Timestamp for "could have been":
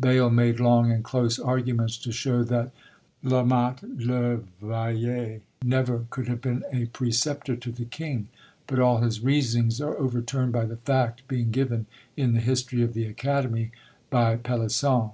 6.10-6.64